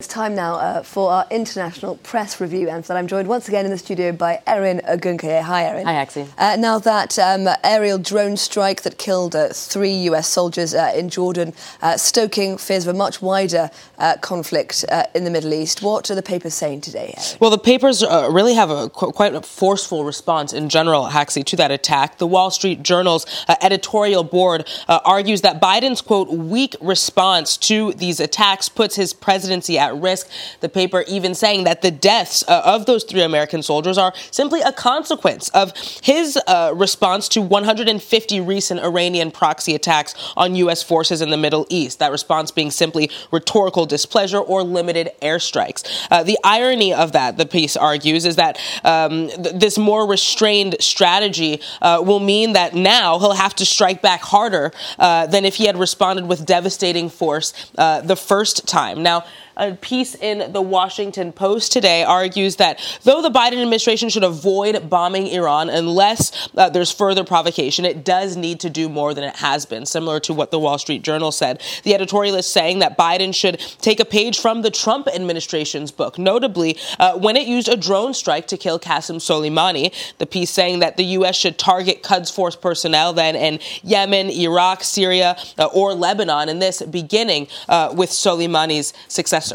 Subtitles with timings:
[0.00, 3.48] It's time now uh, for our international press review, and for that I'm joined once
[3.48, 5.42] again in the studio by Erin Ogunkoye.
[5.42, 5.84] Hi, Erin.
[5.86, 6.28] Hi, Axie.
[6.38, 11.08] Uh, now that um, aerial drone strike that killed uh, three US soldiers uh, in
[11.08, 14.84] Jordan, uh, stoking fears of a much wider uh, conflict
[15.16, 17.14] in the Middle East, what are the papers saying today?
[17.16, 17.38] Erin?
[17.40, 21.56] Well, the papers really have a qu- quite a forceful response in general, Haxie, to
[21.56, 22.18] that attack.
[22.18, 23.26] The Wall Street Journal's
[23.60, 29.87] editorial board argues that Biden's, quote, weak response to these attacks puts his presidency at
[29.88, 30.28] at risk.
[30.60, 34.60] The paper even saying that the deaths uh, of those three American soldiers are simply
[34.60, 40.82] a consequence of his uh, response to 150 recent Iranian proxy attacks on U.S.
[40.82, 41.98] forces in the Middle East.
[41.98, 46.06] That response being simply rhetorical displeasure or limited airstrikes.
[46.10, 50.76] Uh, the irony of that, the piece argues, is that um, th- this more restrained
[50.80, 55.56] strategy uh, will mean that now he'll have to strike back harder uh, than if
[55.56, 59.02] he had responded with devastating force uh, the first time.
[59.02, 59.24] Now,
[59.58, 64.88] a piece in the Washington Post today argues that though the Biden administration should avoid
[64.88, 69.36] bombing Iran unless uh, there's further provocation, it does need to do more than it
[69.36, 71.60] has been, similar to what the Wall Street Journal said.
[71.82, 76.76] The editorialist saying that Biden should take a page from the Trump administration's book, notably
[76.98, 79.92] uh, when it used a drone strike to kill Qasem Soleimani.
[80.18, 81.36] The piece saying that the U.S.
[81.36, 86.82] should target Quds Force personnel then in Yemen, Iraq, Syria, uh, or Lebanon, and this
[86.82, 89.47] beginning uh, with Soleimani's successor.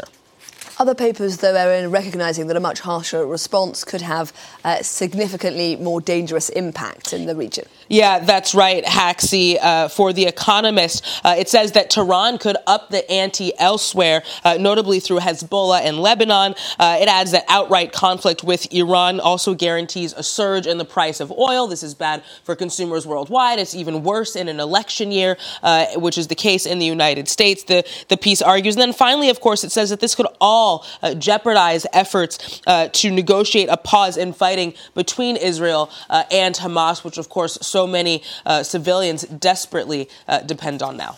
[0.76, 4.32] Other papers, though, are in recognising that a much harsher response could have
[4.64, 7.66] a significantly more dangerous impact in the region.
[7.88, 9.58] Yeah, that's right, Haxie.
[9.60, 14.56] Uh, for The Economist, uh, it says that Tehran could up the ante elsewhere, uh,
[14.58, 16.54] notably through Hezbollah and Lebanon.
[16.78, 21.20] Uh, it adds that outright conflict with Iran also guarantees a surge in the price
[21.20, 21.66] of oil.
[21.66, 23.58] This is bad for consumers worldwide.
[23.58, 27.28] It's even worse in an election year, uh, which is the case in the United
[27.28, 28.76] States, the, the piece argues.
[28.76, 33.10] And then finally, of course, it says that this could all uh, jeopardize efforts to
[33.10, 38.62] negotiate a pause in fighting between Israel and Hamas, which, of course, so many uh,
[38.62, 41.16] civilians desperately uh, depend on now.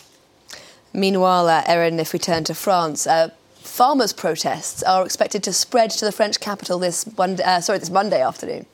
[0.93, 3.07] Meanwhile, Erin, if we turn to France,
[3.77, 7.91] farmers' protests are expected to spread to the French capital this one, uh, sorry, this
[7.91, 8.65] Monday afternoon.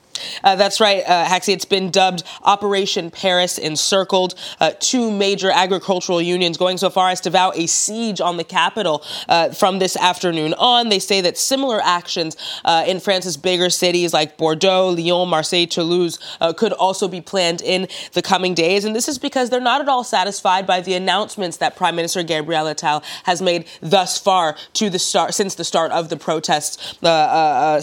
[0.44, 1.54] Uh, that's right, uh, Haxie.
[1.54, 4.36] It's been dubbed Operation Paris Encircled.
[4.60, 8.44] Uh, two major agricultural unions going so far as to vow a siege on the
[8.44, 10.90] capital uh, from this afternoon on.
[10.90, 12.36] They say that similar actions
[12.66, 17.62] uh, in France's bigger cities like Bordeaux, Lyon, Marseille, Toulouse uh, could also be planned
[17.62, 18.86] in the coming days.
[18.86, 22.24] And this is because they're not at all satisfied by the announcements that Prime Minister
[22.24, 26.98] Gabriel Attal has made thus far to the start since the start of the protests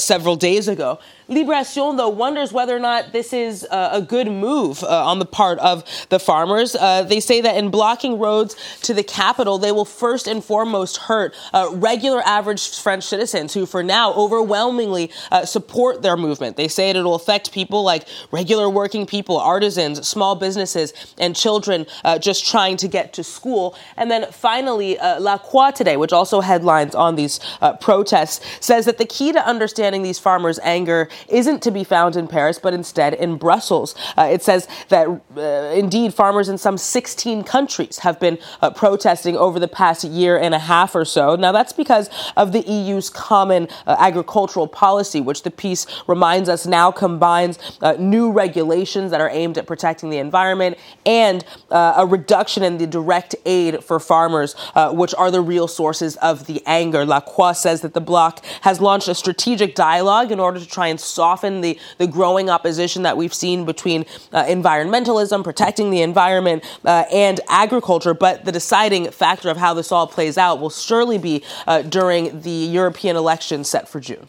[0.03, 0.99] several days ago.
[1.31, 5.25] Libération, though, wonders whether or not this is uh, a good move uh, on the
[5.25, 6.75] part of the farmers.
[6.75, 10.97] Uh, they say that in blocking roads to the capital, they will first and foremost
[10.97, 16.57] hurt uh, regular average French citizens who, for now, overwhelmingly uh, support their movement.
[16.57, 21.87] They say it will affect people like regular working people, artisans, small businesses, and children
[22.05, 23.77] uh, just trying to get to school.
[23.97, 27.39] And then finally, La Croix today, which also headlines on these
[27.81, 32.27] protests, says that the key to understanding these farmers' anger isn't to be found in
[32.27, 33.95] Paris, but instead in Brussels.
[34.17, 35.41] Uh, it says that uh,
[35.75, 40.55] indeed farmers in some 16 countries have been uh, protesting over the past year and
[40.55, 41.37] a half or so.
[41.37, 46.67] Now, that's because of the EU's common uh, agricultural policy, which the piece reminds us
[46.67, 50.77] now combines uh, new regulations that are aimed at protecting the environment
[51.07, 54.55] and uh, a reduction in the direct aid for farmers,
[54.93, 57.05] which are the real sources of the anger.
[57.05, 60.89] La Croix says that the bloc has launched a strategic dialogue in order to try
[60.89, 66.65] and soften the, the growing opposition that we've seen between uh, environmentalism, protecting the environment,
[66.85, 68.15] uh, and agriculture.
[68.15, 72.41] But the deciding factor of how this all plays out will surely be uh, during
[72.41, 74.29] the European elections set for June.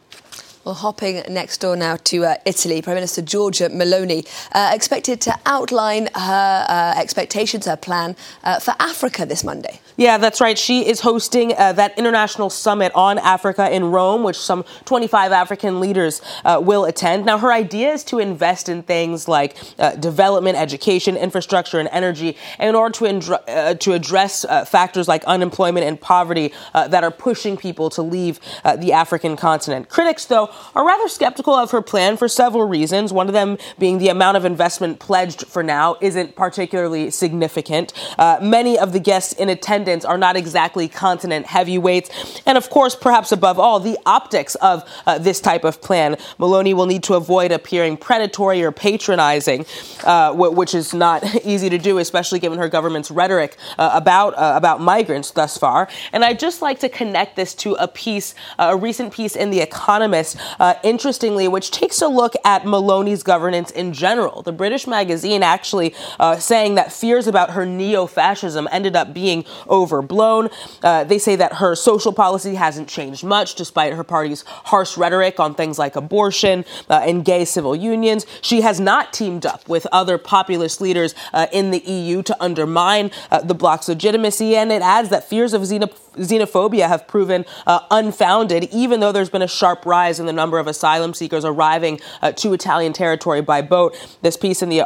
[0.63, 5.33] Well, hopping next door now to uh, Italy, Prime Minister Giorgia Meloni uh, expected to
[5.47, 9.79] outline her uh, expectations, her plan uh, for Africa this Monday.
[9.97, 10.59] Yeah, that's right.
[10.59, 15.79] She is hosting uh, that international summit on Africa in Rome, which some 25 African
[15.79, 17.25] leaders uh, will attend.
[17.25, 19.57] Now, her idea is to invest in things like
[19.99, 26.53] development, education, infrastructure, and energy in order to, to address factors like unemployment and poverty
[26.73, 28.39] that are pushing people to leave
[28.77, 29.89] the African continent.
[29.89, 33.13] Critics, though, are rather skeptical of her plan for several reasons.
[33.13, 37.93] One of them being the amount of investment pledged for now isn't particularly significant.
[38.17, 42.41] Uh, many of the guests in attendance are not exactly continent heavyweights.
[42.45, 46.15] And of course, perhaps above all, the optics of uh, this type of plan.
[46.39, 49.65] Meloni will need to avoid appearing predatory or patronizing,
[50.03, 54.53] uh, which is not easy to do, especially given her government's rhetoric uh, about uh,
[54.55, 55.87] about migrants thus far.
[56.13, 59.51] And I'd just like to connect this to a piece, uh, a recent piece in
[59.51, 64.41] The Economist, uh, interestingly, which takes a look at Meloni's governance in general.
[64.41, 65.93] The British magazine actually
[66.37, 70.49] saying that fears about her neo-fascism ended up being overblown.
[70.81, 75.55] they say that her social policy hasn't changed much, despite her party's harsh rhetoric on
[75.55, 78.25] things like abortion uh, and gay civil unions.
[78.41, 83.11] She has not teamed up with other populist leaders uh, in the EU to undermine
[83.29, 84.55] uh, the bloc's legitimacy.
[84.55, 89.41] And it adds that fears of xenophobia have proven uh, unfounded, even though there's been
[89.41, 93.61] a sharp rise in the number of asylum seekers arriving uh, to Italian territory by
[93.61, 93.95] boat.
[94.21, 94.79] This piece in the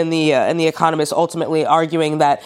[0.00, 2.42] in the uh, in the Economist ultimately arguing that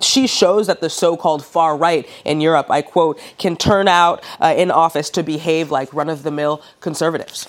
[0.00, 4.70] she shows that the so-called far right in Europe, I quote, can turn out in
[4.70, 7.46] office to behave like run-of-the-mill conservatives.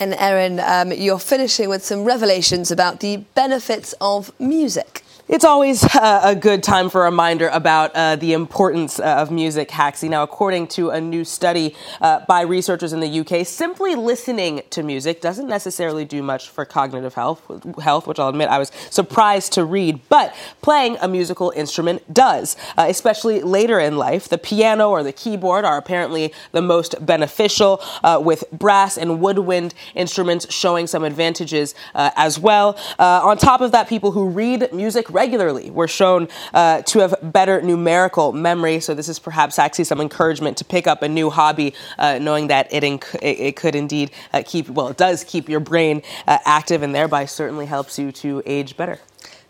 [0.00, 5.04] And Erin, um, you're finishing with some revelations about the benefits of music.
[5.26, 9.30] It's always uh, a good time for a reminder about uh, the importance uh, of
[9.30, 10.10] music, Haxie.
[10.10, 14.82] Now, according to a new study uh, by researchers in the UK, simply listening to
[14.82, 17.42] music doesn't necessarily do much for cognitive health,
[17.82, 22.58] health which I'll admit I was surprised to read, but playing a musical instrument does,
[22.76, 24.28] especially later in life.
[24.28, 27.82] The piano or the keyboard are apparently the most beneficial,
[28.20, 32.78] with brass and woodwind instruments showing some advantages as well.
[32.98, 37.62] on top of that, people who read music regularly were shown uh, to have better
[37.62, 38.80] numerical memory.
[38.80, 42.48] So this is perhaps actually some encouragement to pick up a new hobby, uh, knowing
[42.48, 46.38] that it, inc- it could indeed uh, keep, well, it does keep your brain uh,
[46.44, 48.98] active and thereby certainly helps you to age better.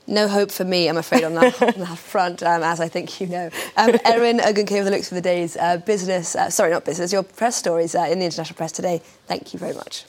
[0.06, 3.20] No hope for me, I'm afraid, on that, on that front, um, as I think
[3.20, 3.49] you know.
[3.76, 7.12] Um, Erin Ogunkoye with the looks for the day's uh, business, uh, sorry, not business,
[7.12, 9.00] your press stories uh, in the international press today.
[9.26, 10.05] Thank you very much.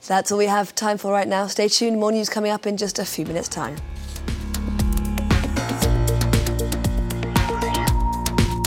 [0.00, 1.46] So that's all we have time for right now.
[1.46, 3.76] Stay tuned, more news coming up in just a few minutes' time.